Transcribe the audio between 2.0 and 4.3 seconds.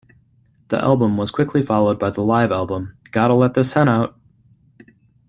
the live album, Gotta Let This Hen Out!